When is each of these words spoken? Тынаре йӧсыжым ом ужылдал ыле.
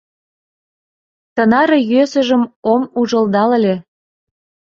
Тынаре 1.35 1.79
йӧсыжым 1.91 2.43
ом 2.71 2.81
ужылдал 2.99 3.49
ыле. 3.57 3.75